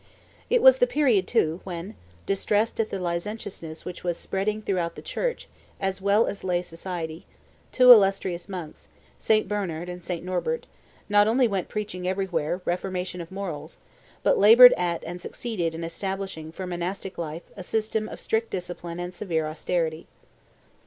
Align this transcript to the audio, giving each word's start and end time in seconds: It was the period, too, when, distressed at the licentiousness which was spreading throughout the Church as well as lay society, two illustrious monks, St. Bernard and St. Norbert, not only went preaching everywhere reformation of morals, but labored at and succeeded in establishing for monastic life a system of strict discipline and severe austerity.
It 0.49 0.63
was 0.63 0.79
the 0.79 0.87
period, 0.87 1.27
too, 1.27 1.61
when, 1.63 1.93
distressed 2.25 2.79
at 2.79 2.89
the 2.89 2.97
licentiousness 2.97 3.85
which 3.85 4.03
was 4.03 4.17
spreading 4.17 4.63
throughout 4.63 4.95
the 4.95 5.01
Church 5.03 5.47
as 5.79 6.01
well 6.01 6.25
as 6.25 6.43
lay 6.43 6.63
society, 6.63 7.27
two 7.71 7.91
illustrious 7.91 8.49
monks, 8.49 8.87
St. 9.19 9.47
Bernard 9.47 9.89
and 9.89 10.03
St. 10.03 10.25
Norbert, 10.25 10.65
not 11.07 11.27
only 11.27 11.47
went 11.47 11.69
preaching 11.69 12.07
everywhere 12.07 12.61
reformation 12.65 13.21
of 13.21 13.31
morals, 13.31 13.77
but 14.23 14.39
labored 14.39 14.73
at 14.73 15.03
and 15.03 15.21
succeeded 15.21 15.75
in 15.75 15.83
establishing 15.83 16.51
for 16.51 16.65
monastic 16.65 17.19
life 17.19 17.43
a 17.55 17.61
system 17.61 18.09
of 18.09 18.19
strict 18.19 18.49
discipline 18.49 18.99
and 18.99 19.13
severe 19.13 19.45
austerity. 19.45 20.07